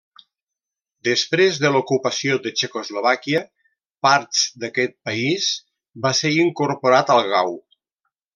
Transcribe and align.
Després 1.07 1.59
de 1.63 1.69
l'ocupació 1.75 2.37
de 2.45 2.53
Txecoslovàquia, 2.61 3.41
parts 4.07 4.41
d'aquest 4.65 4.97
país 5.11 5.51
va 6.07 6.15
ser 6.23 6.33
incorporat 6.39 7.15
al 7.19 7.23
Gau. 7.37 7.55